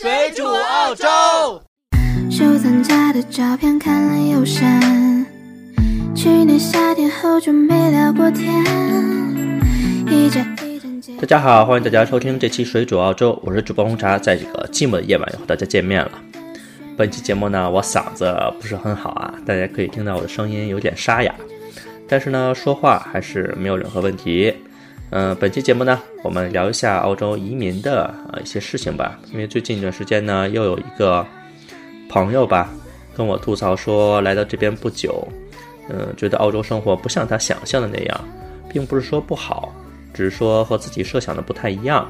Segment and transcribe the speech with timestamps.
[0.00, 1.08] 水煮澳洲。
[2.30, 5.26] 收藏家的照片看了又删，
[6.14, 8.48] 去年夏天后就没聊过天。
[10.06, 10.88] 一眨一眨
[11.20, 16.12] 大家好，欢迎大家收听这期《水煮澳洲》，我是主播红茶，在这个寂寞的夜晚又和大家见面了。
[16.96, 21.34] 本期节目呢，我嗓子不是很好啊，大家可以听到我的声音有点沙哑，
[22.06, 24.54] 但是呢，说话还是没有任何问题。
[25.10, 31.26] 嗯、本期节目呢，我们聊一下澳洲移民的呃一些事情吧，因为最近一段时间呢，又有一个
[32.10, 32.68] 朋友吧
[33.16, 35.26] 跟我吐槽说，来到这边不久，
[35.88, 38.20] 嗯，觉得澳洲生活不像他想象的那样，
[38.68, 39.74] 并不是说不好，
[40.12, 42.06] 只是说和自己设想的不太一样。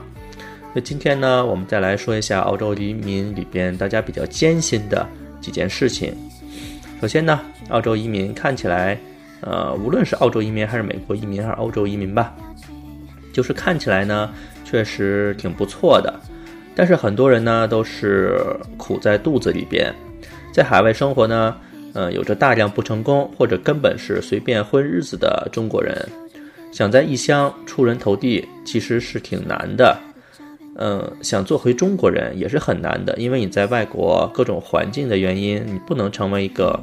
[0.75, 5.07] 那今天呢，我们再来说一下澳洲移民里边大家比较艰辛的
[5.41, 6.13] 几件事情。
[7.01, 8.99] 首先呢，澳洲移民看起来，
[9.41, 12.35] 呃，无论是澳洲移民还是美国移民还是欧洲移民吧，
[13.33, 14.31] 就是看起来呢，
[14.65, 16.13] 确实挺不错的。
[16.75, 18.39] 但是很多人呢都是
[18.77, 19.93] 苦在肚子里边，
[20.53, 21.57] 在海外生活呢，
[21.93, 26.09] 呃，有着大量不成功或者根本是随便混日子的中国人，
[26.71, 29.99] 想在异乡出人头地，其实是挺难的。
[30.81, 36.81] 嗯，想做回中国人也是很难的，因为你在外国各种环境的原因，你不能成为一个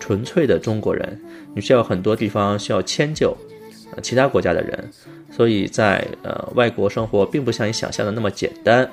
[0.00, 1.20] 纯粹的中国人，
[1.54, 3.36] 你需要很多地方需要迁就，
[4.02, 4.90] 其他国家的人，
[5.30, 8.88] 所以在呃外国生活并不像你想象的那么简单。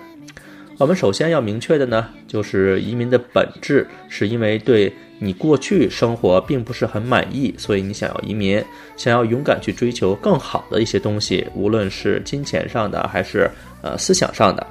[0.77, 8.63] 我们首先要明确的呢，就是移民的本质是因为对你过去生活并不是很满意，所以你想要移民，
[8.97, 13.47] 想要勇敢去追求更好的一些东西，无论是金钱上的还是
[13.83, 14.65] 呃思想上的。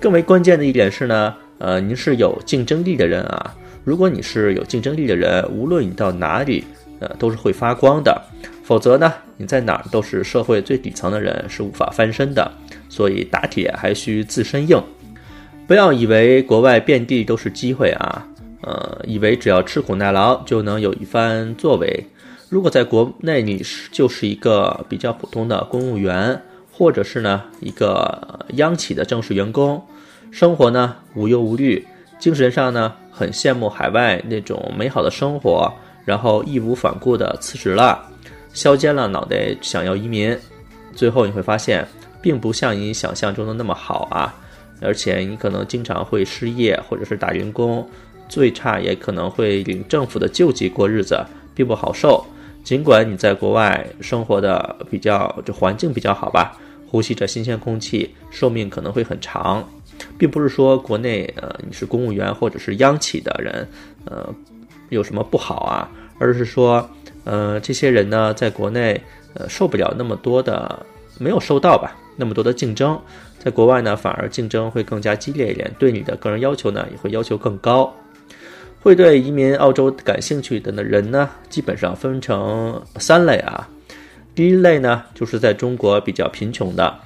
[0.00, 3.54] 更为关键的一点是呢，呃，您是有竞争力的人啊。
[3.84, 6.64] 如果你是有竞争力的人，无论你到哪里，
[7.00, 8.20] 呃，都是会发光的。
[8.62, 12.50] 否则呢，你在哪儿都是社会最底层的人，是无法翻身的。
[12.88, 14.82] 所以打铁还需自身硬。
[15.66, 18.26] 不要以为国外遍地都是机会啊，
[18.62, 22.06] 呃，以为只要吃苦耐劳就能有一番作为。
[22.48, 26.40] 如果在国内你是就是一个比较普通的公务员，
[26.72, 29.82] 或者是呢一个央企的正式员工，
[30.30, 31.86] 生活呢无忧无虑，
[32.18, 35.70] 精神上呢很羡慕海外那种美好的生活，
[36.08, 38.02] 然后义无反顾的辞职了，
[38.54, 40.34] 削尖了脑袋想要移民，
[40.94, 41.86] 最后你会发现，
[42.22, 44.34] 并不像你想象中的那么好啊。
[44.80, 47.86] 而且你可能经常会失业，或者是打零工，
[48.26, 51.22] 最差也可能会领政府的救济过日子，
[51.54, 52.24] 并不好受。
[52.64, 56.56] 尽管你在国外生活的比较，就环境比较好吧，
[56.88, 59.62] 呼吸着新鲜空气，寿命可能会很长，
[60.16, 63.68] 并不是说国内呃你是公务员或者是央企的人，
[64.06, 64.34] 呃
[64.88, 66.88] 有什么不好啊，而是说
[67.24, 69.00] 呃这些人呢在国内
[69.34, 70.84] 呃受不了那么多的，
[71.18, 73.00] 没有受到吧那么多的竞争。
[73.38, 77.94] 在国外呢，反而竞争会更加激烈一点，对你的个人要求呢也会要求更高。
[78.80, 83.68] 会对移民澳洲感兴趣的呢人呢，基本上分成三类啊。
[84.34, 86.98] 第一类呢，就是在中国比较贫穷的。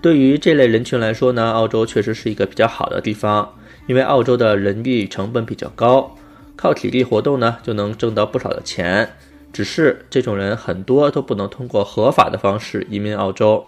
[0.00, 3.50] 对于这类人群来说呢，澳洲确实是一个比较好的地方，
[3.86, 6.14] 因为澳洲的人力成本比较高，
[6.58, 9.08] 靠体力活动呢就能挣到不少的钱。
[9.50, 13.66] 只是这种人很多都不能通过合法的方式移民澳洲。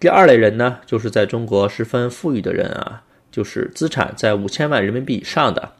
[0.00, 5.72] 第二类人呢，就是在中国十分富裕的人啊，就是资产在五千万人民币以上的。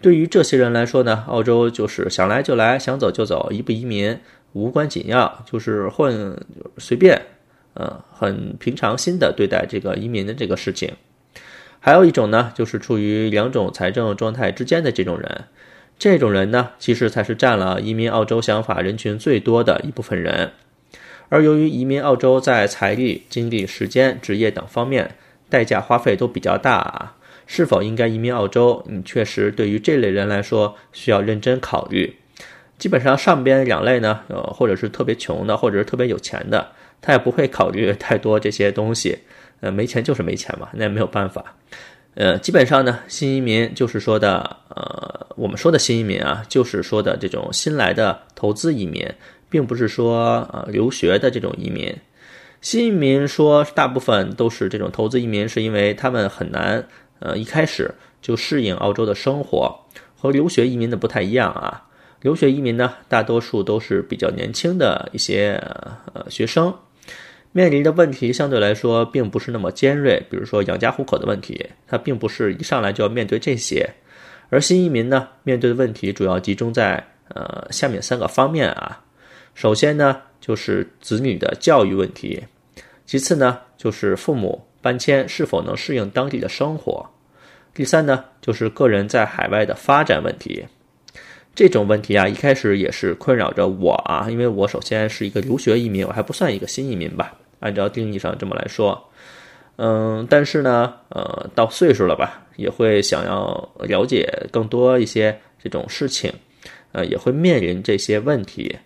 [0.00, 4.18] 对于这些人来说呢，澳洲就是想来就来，想走就走，移不移民
[4.52, 6.36] 无关紧要，就是混
[6.78, 7.20] 随便，
[7.74, 10.90] 呃，很平常心的对待这个移民的这个事情。
[11.84, 15.46] 还有一种呢，就是处于两种财政状态之间的这种人，
[15.98, 20.52] 这种人呢，其实才是占了移民澳洲想法人群最多的一部分人。
[21.28, 25.16] 而由于移民澳洲在财力、精力、时间、职业等方面
[25.48, 27.16] 代价花费都比较大啊，
[27.48, 28.84] 是否应该移民澳洲？
[28.88, 32.14] 你确实对于这类人来说需要认真考虑。
[32.78, 36.70] 基本上上边两类呢，呃，或者是特别穷的，或者是特别有钱的，
[37.00, 39.18] 他也不会考虑太多这些东西。
[39.62, 41.42] 呃，没钱就是没钱嘛，那也没有办法。
[42.14, 49.10] 呃，基本上呢，新移民就是说的，呃，我们说的新移民啊，就是说的这种新来的投资移民。
[49.52, 51.94] 并不是说呃留学的这种移民，
[52.62, 56.82] 新移民说大部分都是这种投资移民，是因为他们很难
[57.18, 59.78] 呃一开始就适应澳洲的生活，
[60.16, 61.84] 和留学移民的不太一样啊。
[62.22, 65.62] 留学移民呢，大多数都是比较年轻的一些
[66.14, 66.74] 呃学生，
[67.52, 73.88] 面临的问题相对来说并不是那么尖锐，比如说养家糊口的问题，他并不是一上来就要面对这些，
[74.48, 79.04] 而新移民呢，面对的问题主要集中在呃下面三个方面啊。
[79.54, 82.42] 首先呢，就是子女的教育问题；
[83.04, 87.06] 其次呢，就是父母搬迁是否能适应当地的生活。
[87.74, 90.64] 第三呢，就是个人在海外的发展问题。
[91.54, 99.02] 这种问题啊，一开始也是困扰着我啊，因为我首先是一个留学移民，我还不算一个新移民吧，按照定义上这么来说。
[99.76, 106.30] 嗯，但是呢，呃，到岁数了吧，也会想要了解更多一些这种事情，
[106.92, 108.76] 呃，也会面临这些问题。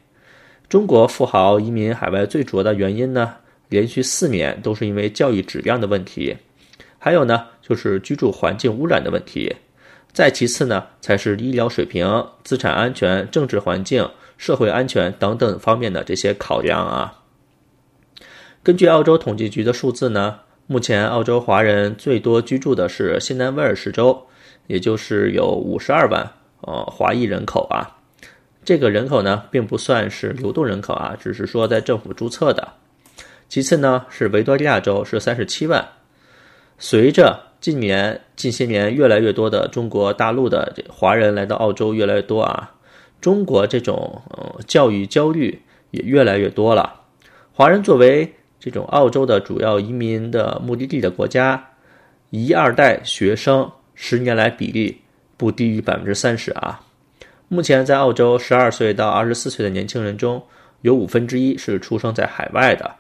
[0.68, 3.34] 中国富豪移民海外最主要的原因呢，
[3.68, 6.36] 连续四年都是因为教育质量的问题，
[6.98, 9.54] 还有呢，就是居住环境污染的问题，
[10.12, 14.08] 再其次呢，才是医疗水平、资产安全、政治环境、
[14.38, 17.12] 社会安全等等方面的这些考量啊。
[18.66, 20.40] 根据澳洲统计局的数字呢。
[20.66, 24.20] 目前，澳洲华人最多居住的是新南威尔士州，
[24.66, 26.28] 也就是有五十二万
[26.62, 27.96] 呃华裔人口啊。
[28.64, 32.72] 这个人口呢，并不算是流动人口啊，只是说在政府注册的。
[33.48, 35.86] 其次呢，是维多利亚州是三十七万。
[36.76, 42.74] 随着近年近些年越来越多的中国大陆的这华人来到澳洲越来越多啊，
[43.20, 47.02] 中国这种呃教育焦虑也越来越多了。
[47.52, 48.34] 华人作为
[48.66, 51.64] 这种澳洲的主要移民的目的地的国家，
[52.30, 55.00] 一二代学生十年来比例
[55.36, 56.80] 不低于百分之三十啊。
[57.46, 60.42] 目前在澳洲，十二岁到二十四岁的年轻人中
[60.80, 62.92] 有五分之一是出生在海外的，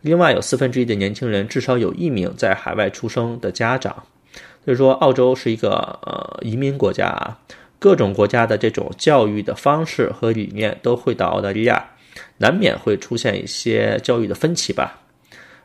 [0.00, 3.94] 另外有四分之一的年轻人至少有一名在海外出生的家长。
[4.64, 5.70] 所以说，澳洲是一个
[6.02, 7.38] 呃移民国家啊，
[7.78, 11.88] 各种国家的这种教育的方式和理念都会到澳大利亚，
[12.38, 14.98] 难免会出现一些教育的分歧吧。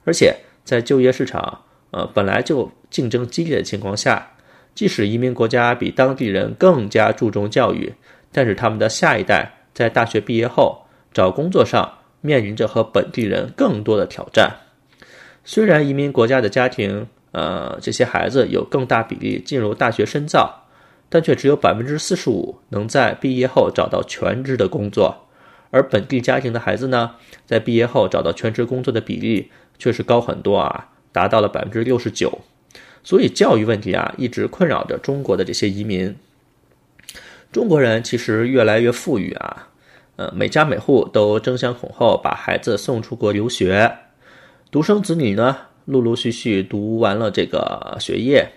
[0.08, 0.34] 而且
[0.64, 4.32] 在就业市场，呃，本来就竞争激烈的情况下，
[4.74, 7.94] 即使移民国家比当地人更加注重教育，
[8.32, 14.50] 但是他们的下一代在大学毕业后找工作上面临着和本地人更多的挑战。
[15.44, 20.68] 虽然移民国家的家庭，呃，这些孩子有更大比例进入大学深造，
[21.10, 25.28] 但却只有百分之四十五能在毕业后找到全职的工作，
[25.70, 27.12] 而本地家庭的孩子呢，
[27.46, 29.52] 在毕业后找到全职工作的比例。
[29.78, 32.40] 确实高很多啊，达到了百分之六十九。
[33.04, 36.16] 所以教育问题啊，一直困扰着中国的这些移民。
[37.52, 39.70] 中国人其实越来越富裕啊，
[40.18, 43.98] 呃，每家每户都争先恐后把孩子送出国留学，
[44.70, 48.52] 独生子女呢，陆陆续续读完了这个学业。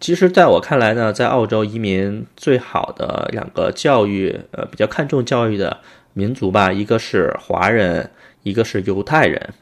[0.00, 5.80] 其实，在我看来呢，在澳洲移民最好的两个教育，呃，比较看重教育的
[6.14, 8.10] 民族吧，一个是华人，
[8.42, 9.54] 一个是犹太人。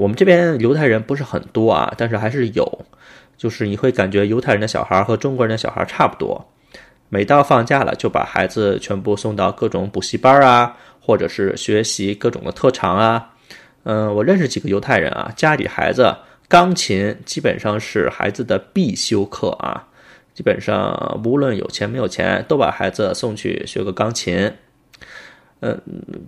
[0.00, 2.86] 我们这边犹太人不是很多啊，但是还是有，
[3.36, 6.42] 就是你会感觉犹太人的小孩和中国人的小孩差不多。
[7.10, 13.28] 每到放假了，就把孩子全部送到各种补习班啊，或者是学习各种的特长啊。
[13.82, 16.16] 嗯，我认识几个犹太人啊，家里孩子
[16.48, 19.86] 钢琴基本上是孩子的必修课啊，
[20.32, 24.50] 基本上无论有钱没有钱，都把孩子送去学个钢琴。
[25.60, 25.80] 嗯，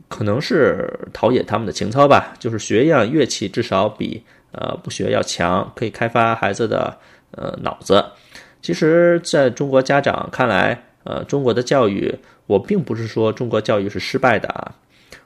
[0.08, 2.34] 可能是陶冶他们的情操吧。
[2.38, 6.96] 就是学一样乐器，至少比呃不学要强，可以开发孩子的
[7.32, 8.04] 呃脑子。
[8.60, 12.14] 其实，在中国家长看来，呃，中国的教育，
[12.46, 14.74] 我并不是说中国教育是失败的啊。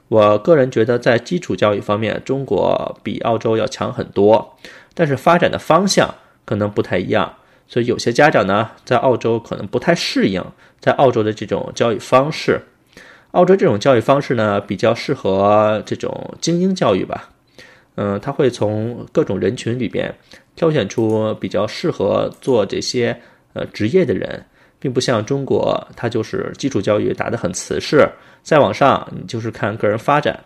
[0.07, 4.57] 我个人觉得，在基础教育方面，中国比澳洲要强很多，
[4.93, 6.15] 但是发展的方向
[6.45, 7.31] 可能不太一样。
[7.67, 10.43] 所以，有些家长呢，在澳洲可能不太适应
[10.79, 12.59] 在澳洲的这种教育方式。
[13.31, 17.29] 澳洲这种教育方式呢，比较适合这种精英教育吧。
[17.95, 20.13] 嗯，他会从各种人群里边
[20.55, 23.19] 挑选出比较适合做这些
[23.53, 24.43] 呃职业的人，
[24.79, 28.07] 并不像中国，它就是基础教育打得很瓷实，
[28.43, 30.39] 再往上你就是看个人发展。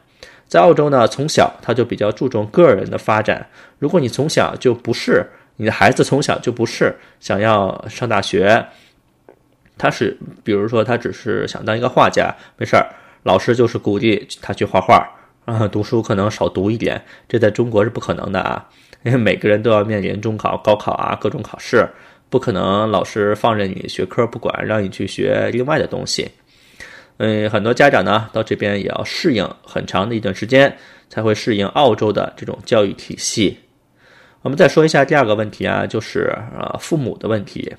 [0.47, 3.45] 在澳洲呢，从小他就比较注重个人的发展。
[3.79, 8.65] 如果你从小就不是你的孩子从小就不是想要上大学。
[9.81, 12.85] 他是，比如说，他只是想当一个画家，没事儿，
[13.23, 15.03] 老师就是鼓励他去画画
[15.45, 18.69] 啊，读书可能少读一点，这在中国是不可能的啊，
[19.01, 21.89] 因为每个人都要面临中考、高考啊，各种考试，
[22.29, 26.29] 不可能老师放任你学科不管，让你去学另外的东西。
[27.17, 30.77] 嗯，很多家长呢，到这边也要适应很长的一段时间，
[31.09, 33.57] 才会适应澳洲的这种教育体系。
[34.43, 37.75] 我们再说一下第二个问题啊，就是呃父母的问题。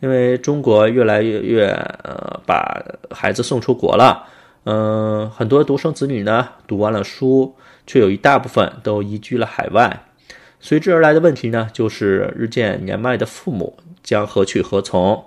[0.00, 1.66] 因为中国越来越越
[2.02, 4.24] 呃把孩子送出国了，
[4.64, 7.54] 嗯，很多独生子女呢读完了书，
[7.86, 10.04] 却有一大部分都移居了海外，
[10.60, 15.24] 随之而来的问题呢，就是日渐年迈的父母将何去何从？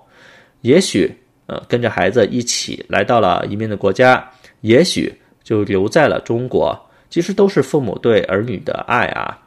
[0.61, 4.29] 也许呃跟着孩子一起来到了移民的国家，
[4.61, 6.77] 也许就留在了中国。
[7.09, 9.39] 其实都是父母对儿女的爱啊，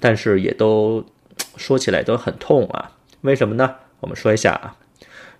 [0.00, 1.04] 但是也都
[1.56, 2.90] 说起来都很痛啊。
[3.20, 3.74] 为什么呢？
[4.00, 4.76] 我们说一下啊，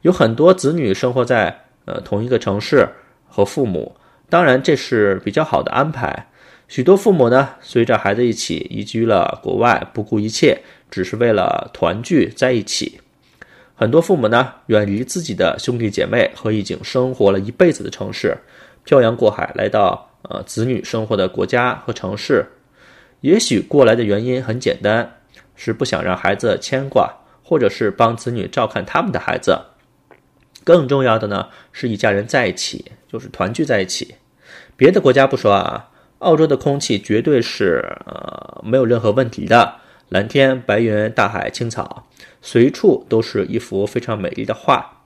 [0.02, 2.88] 有很多子女生活在呃同一个城市
[3.28, 3.94] 和父母，
[4.28, 6.26] 当然这是比较好的安排。
[6.68, 10.56] 许多父母呢，随着孩子一起移居了国外，不顾一切，
[10.88, 13.00] 只是为了团聚在一起。
[13.74, 18.36] 很多父母呢，远离自己的兄弟姐妹和已经生活了一辈子的城市，
[18.84, 22.46] 漂洋过海来到呃子女生活的国家和城市。
[23.22, 25.10] 也许过来的原因很简单，
[25.56, 27.12] 是不想让孩子牵挂，
[27.50, 29.58] 或者是帮子女照看他们的孩子。
[30.62, 34.14] 更重要的呢，是一家人在一起，就是团聚在一起。
[34.76, 35.88] 别的国家不说啊。
[36.20, 39.74] 澳洲的空气绝对是呃没有任何问题的，
[40.10, 42.06] 蓝天白云、大海、青草，
[42.40, 45.02] 随处都是一幅非常美丽的画。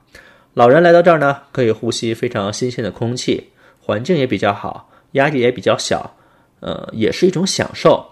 [0.52, 6.14] 老人来到这儿呢，可以呼吸非常新鲜的空气，环境也比较好，压力也比较小，
[6.60, 8.04] 呃，也是一种享受。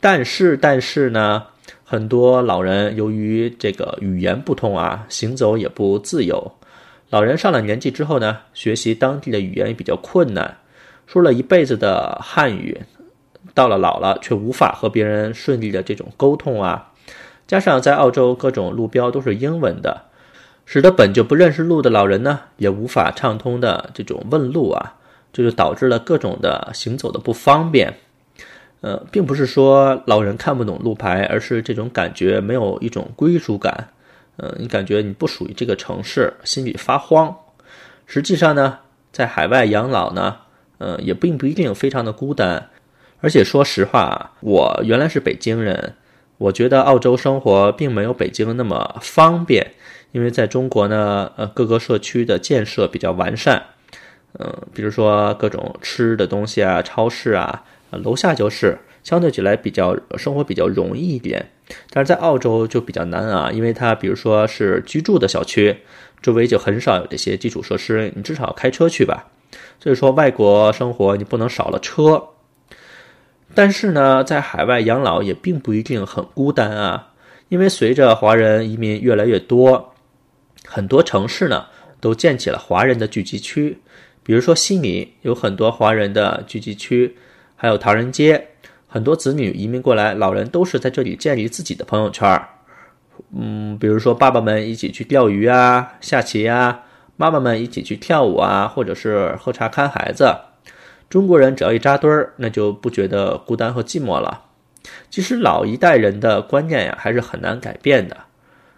[0.00, 1.44] 但是，但是呢，
[1.90, 6.52] 很多老人由于这个语言不通啊，行走也不自由。
[7.08, 10.58] 老人上了年纪之后呢，学习当地的语言也比较困难。
[11.06, 12.78] 说了一辈子的汉语，
[13.54, 16.92] 到了老了却无法和别人顺利的这种沟通啊，
[17.46, 20.02] 加上在澳洲各种路标都是英文的，
[20.66, 24.96] 使得本就不认识路的老人呢，也无法畅通的这种问路啊，
[25.32, 27.96] 这就导致了各种的行走的不方便。
[28.80, 33.88] 呃，并不是说老人看不懂路牌，而是这种感觉没有一种归属感。
[34.36, 37.36] 嗯，你感觉你不属于这个城市，心里发慌。
[38.06, 38.78] 实际上呢，
[39.12, 40.36] 在海外养老呢。
[40.80, 42.68] 嗯，也并不一定非常的孤单，
[43.20, 45.94] 而且说实话，我原来是北京人，
[46.36, 49.72] 我觉得澳洲生活并没有北京那么方便，
[50.12, 53.60] 因为在中国呢，呃，各个社区的建设比较完善，
[54.38, 61.50] 嗯，比如说各种吃的东西啊，超市啊，楼下就是，相对起来比较生活比较容易一点，
[61.90, 65.76] 但是在澳洲就比较难啊，因为它比如说是居住的小区，
[66.20, 69.28] 周围就很少有这些基础设施，你至少开车去吧。
[69.80, 72.22] 所以说，外国生活你不能少了车。
[73.54, 77.12] 但是呢，在海外养老也并不一定很孤单啊，
[77.48, 79.94] 因为随着华人移民越来越多，
[80.66, 81.64] 很多城市呢
[82.00, 83.78] 都建起了华人的聚集区。
[84.22, 87.16] 比如说悉尼有很多华人的聚集区，
[87.60, 88.48] 还有唐人街，
[88.86, 92.48] 很多子女移民过来，老人都是在这里建立自己的朋友圈儿。
[93.36, 96.84] 嗯，比如说爸爸们一起去钓鱼啊、下棋啊。
[97.16, 100.32] 妈妈们一起去跳舞啊，或者是喝茶看孩子。
[101.10, 104.40] 中国人只要一扎堆儿，那就不觉得孤单和寂寞了。
[105.10, 108.16] 其实老一代人的观念呀，还是很难改变的。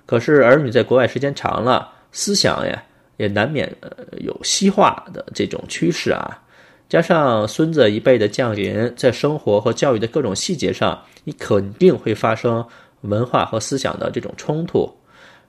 [0.06, 2.82] 可是儿女在国外时间长了，思想呀
[3.18, 6.42] 也难免呃有西化的这种趋势啊。
[6.90, 12.66] 加上孙子一辈的降临，在生活和教育的各种细节上，你肯定会发生
[13.02, 14.92] 文化和思想的这种冲突。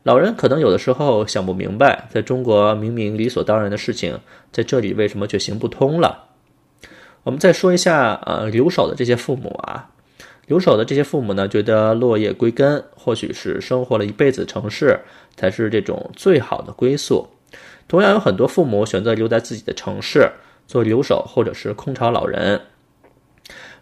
[0.03, 4.15] 老人可能有的时候想不明白，在中国明明理所当然的事情，
[4.51, 6.25] 在这里为什么却行不通了？
[7.23, 9.89] 我们再说一下，呃，留守的这些父母啊，
[10.45, 14.95] 留守的这些父母呢，觉得落叶归根，或许是生活了一辈子城市
[15.35, 17.27] 才是这种最好的归宿。
[17.87, 20.31] 同样，有很多父母选择留在自己的城市
[20.71, 22.61] 做留守，或者是空巢老人。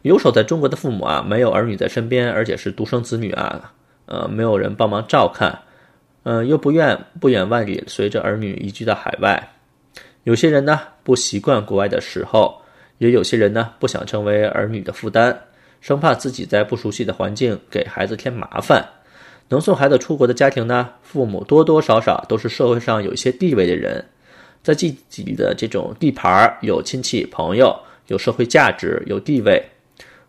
[0.01, 3.71] 留守在中国的父母啊，没有儿女在身边，而且是独生子女啊，
[4.07, 5.59] 呃，没有人帮忙照看。
[6.23, 9.51] 嗯，又不愿不远万里随着儿女移居到海外。
[10.23, 12.59] 有些人呢不习惯国外的时候，
[12.97, 15.37] 也有些人呢不想成为儿女的负担，
[15.81, 18.83] 生怕自己在不熟悉的环境给孩子添麻烦。
[19.49, 24.05] 能送孩子出国的家庭呢，父母多多少少都是社会上有一些地位的人，
[24.69, 29.59] 在自己的这种地盘有亲戚朋友，有社会价值，有地位，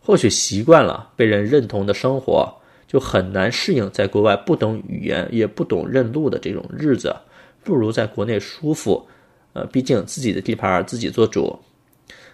[0.01, 2.51] 或许习惯了被人认同的生活。
[2.87, 7.15] 就很难适应在国外不懂语言也不懂认路的这种日子，
[7.63, 9.07] 不如在国内舒服。
[9.53, 11.57] 呃，毕竟自己的地盘自己做主。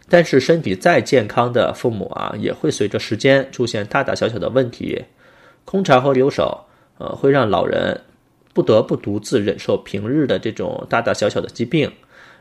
[0.08, 4.98] 但是身体再健康的父母啊，也会随着时间出现大大小小的问题。
[5.66, 6.58] 空巢和留守，
[6.98, 8.00] 呃，会让老人
[8.56, 11.92] 不得不独自忍受平日的这种大大小小的疾病。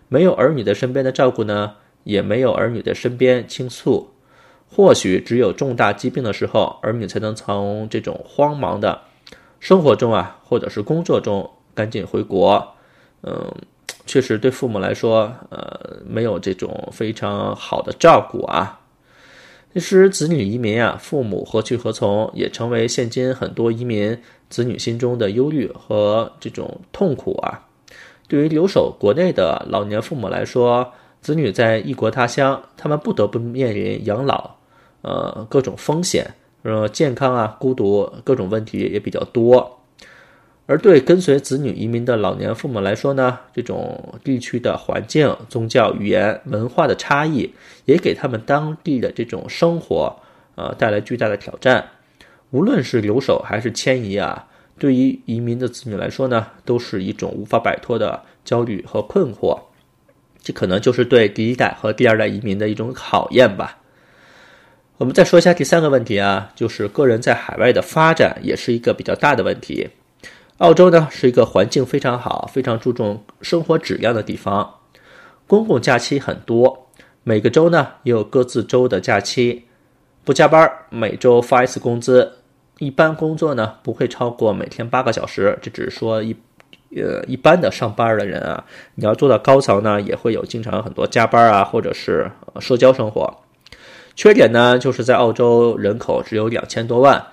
[0.08, 1.74] 没有儿女的身边的照顾呢，
[2.06, 4.10] 也没有儿女的身边倾诉。
[4.66, 9.02] 或许只有重大疾病的时候，儿女才能从这种慌忙的
[9.60, 12.66] 生活中啊，或者是工作中赶紧回国。
[13.24, 13.54] 嗯，
[14.06, 18.80] 确实对父母来说，呃，没有这种非常好的照顾啊。
[19.76, 24.18] 其实子女移民啊，父母何去何从，也成为现今很多移民
[24.50, 27.68] 子女心中的忧虑和这种痛苦啊。
[28.30, 30.90] 对于留守国内的老年父母来说，
[31.20, 34.50] 子女在异国他乡，他们不得不面临养老，
[35.02, 36.26] 呃，各种风险，
[36.64, 39.78] 呃，健康啊、孤独各种问题也比较多。
[40.68, 47.54] 而对跟随子女移民的老年父母来说呢，这种地区的环境、宗教、语言、文化的差异，
[47.86, 50.16] 也给他们当地的这种生活，
[50.56, 51.88] 呃，带来巨大的挑战。
[52.50, 54.48] 无论是留守还是迁移啊，
[54.80, 59.60] 对于移民的子女来说呢，都是一种无法摆脱的焦虑和困惑。
[60.42, 63.78] 这可能就是对第一代和第二代移民的一种考验吧。
[64.98, 69.90] 我们再说一下第三个问题啊，就是个人在海外的发展也是一个比较大的问题。
[70.60, 74.76] 澳洲呢是一个环境非常好、非常注重生活质量的地方，
[75.48, 76.88] 公共假期很多，
[77.24, 79.66] 每个州呢也有各自州的假期，
[80.24, 82.38] 不加班，每周发一次工资，
[82.80, 86.34] 一般工作呢不会超过每天八个小时，这只是说一，
[86.96, 88.64] 呃一般的上班的人啊，
[88.96, 92.32] 你要做到高层呢，也会有经常很多加班啊，或者是
[92.62, 93.42] 社交生活。
[94.16, 97.28] 缺点呢就是在澳洲人口只有两千多万，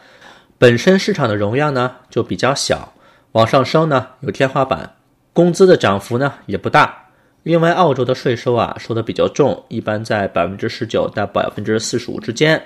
[0.59, 2.93] 本身市场的容量呢就比较小。
[3.33, 4.95] 往上升呢有天花板，
[5.33, 7.09] 工资的涨幅呢也不大。
[7.43, 12.62] 另外，澳洲的税收啊收的比较重，一般在百分之十九到百分之四十五之间。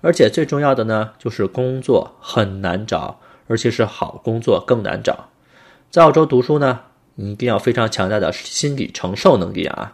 [0.00, 5.28] 而且最重要的呢就是工作很难找，而且是好工作更难找。
[5.90, 6.80] 在澳洲读书呢，
[7.14, 9.92] 你一定要非常强大的心理承受能力啊。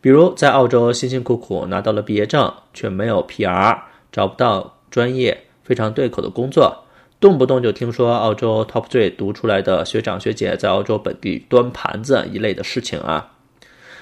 [0.00, 3.78] 比如在澳洲辛辛苦苦拿到了毕业证，却没有 PR，
[4.12, 6.84] 找不到专业非常对口的工作。
[7.20, 13.30] 动不动就听说澳洲 Top Three 读出来的学长学姐在澳洲本地端盘子一类的事情啊，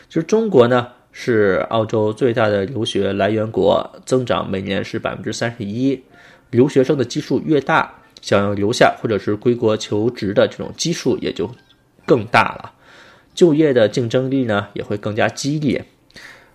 [0.08, 6.00] 其实中国呢是澳洲最大的留学来源国，增长每年是百分之三十一，
[6.50, 11.50] 留学生的基数越大，想要留下或者是归国求职的这种基数也就
[12.06, 12.70] 更大了，
[13.34, 15.84] 就业的竞争力呢也会更加激烈。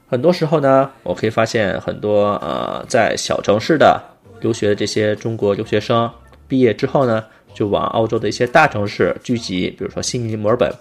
[0.07, 4.01] 很多时候呢，我可以发现很多呃在小城市的
[4.39, 6.09] 留学的这些中国留学生。
[6.53, 10.71] 毕业之后呢，就往澳洲的一些大城市聚集，比如说悉尼、墨尔本，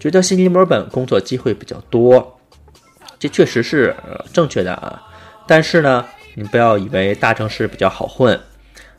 [0.00, 2.40] 觉得悉尼、墨尔本工作机会比较多，
[3.18, 5.02] 这确实是呃正确的啊。
[5.46, 6.02] 但是呢，
[6.34, 8.40] 你不要以为大城市比较好混，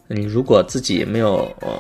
[0.06, 1.72] 你如果自己没有呃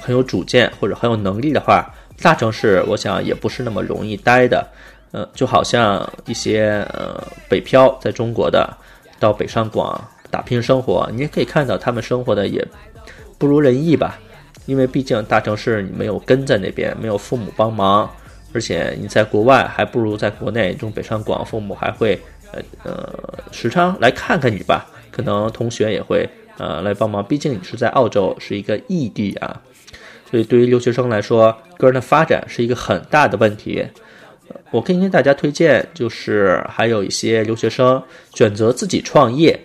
[0.00, 1.88] 很有主见或者很有能力的话，
[2.20, 4.66] 大城市我想也不是那么容易待的。
[5.12, 8.76] 呃，就好像一些呃北漂在中国的
[9.20, 12.66] 到北上广打拼生活，你也可以看到他们生活的也。
[13.42, 14.20] 不如人意吧，
[14.66, 18.08] 因为毕竟大城市你没有根在那边，没有父母帮忙，
[18.52, 20.72] 而且你在国外还不如在国内。
[20.74, 22.16] 这种北上广，父母还会
[22.52, 23.12] 呃呃
[23.50, 26.24] 时常来看看你吧，可能同学也会
[26.56, 27.24] 呃来帮忙。
[27.24, 29.60] 毕竟你是在澳洲，是一个异地啊，
[30.30, 33.84] 所以对于留学生来说，个人的发展是一个很大的问题。
[34.70, 38.00] 我可以跟大家推荐，就是还有一些留学生
[38.34, 39.58] 选择自己创业，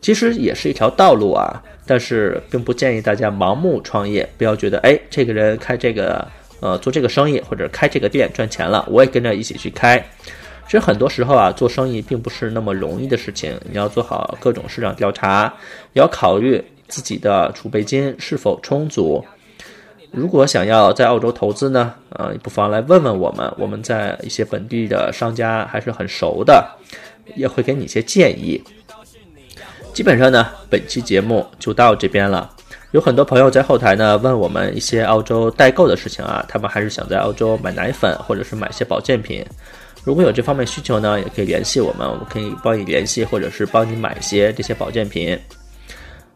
[0.00, 1.62] 其实也是一条道路啊。
[1.88, 6.28] 但是并不建议大家盲目创业，不要觉得哎，这个人开这个
[6.60, 9.98] 呃做这个生意或者开这个店赚钱了，我也跟着一起去开。
[10.66, 15.50] 其实很多时候啊，做生意并不是那么容易的事情，你要做好各种市场调查，
[15.94, 19.24] 也要考虑自己的储备金是否充足。
[20.10, 26.66] 如果想要在澳洲投资呢，呃，不妨来问问我们，我们在一些本地的商家还是很熟的，
[27.34, 28.62] 也会给你一些建议。
[29.98, 32.48] 基本上呢，本期节目就到这边了。
[32.92, 39.44] 有很多朋友在后台呢问我们一些澳洲代购的事情啊，他们还是想在澳洲买奶粉或者是买些保健品。
[40.04, 45.36] 如果有这方面需求呢，也可以联系我们，我们可以帮你联系或者是帮你买一些这些保健品。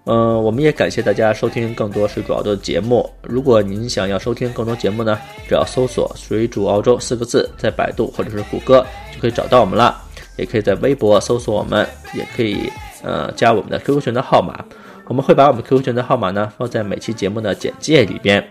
[0.06, 3.08] 嗯，我们也感谢大家收听更多水煮澳洲的节目。
[3.22, 5.16] 如果您想要收听更多节目呢，
[5.48, 10.02] 只要搜索“水煮澳洲”四个字，在百度或者是谷歌就可以找到我们了。
[10.36, 12.68] 也可以在微博搜索我们，也可以。
[13.02, 14.64] 呃，加我们的 QQ 群的号码，
[15.06, 18.42] 我们会把我们 QQ 群的号码呢放在每期节目的简介里边。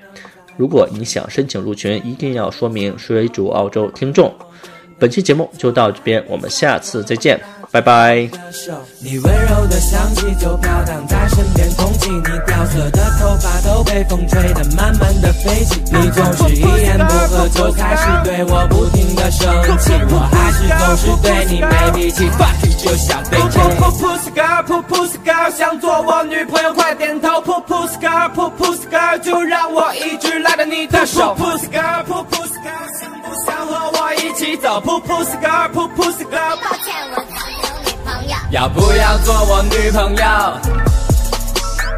[0.57, 4.33] 如果你想申请入群，一定要说明水煮澳洲听众。
[5.01, 7.41] 本期节目就到这边，我们下次再见。
[7.71, 8.29] 拜拜。
[8.99, 15.81] 你温柔的香气就飘荡在身边，空气，你掉色的头发都被风吹得慢慢的飞起。
[15.85, 22.29] 你总是一言不合就开始对我不停的生气，我还是总是对你没脾气。
[22.77, 23.39] 就像被
[26.05, 27.41] 我女朋友快点头。
[27.41, 31.05] Pussy girl，pussy girl，就让我一直拉着你的
[34.61, 36.55] 走，噗噗 scar，噗噗 scar。
[36.57, 38.35] 抱歉，我当有女朋友。
[38.51, 40.23] 要不要做我女朋友？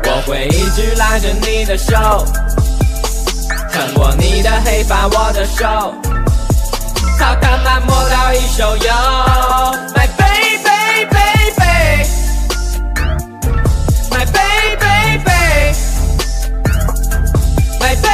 [0.06, 2.26] 我会一直拉着你的手，
[3.69, 5.65] 穿过你的黑发，我的手，
[7.19, 8.89] 好他妈摸到一手油。
[9.93, 11.52] My baby baby
[14.10, 15.17] baby，My baby
[17.78, 18.12] baby，My baby。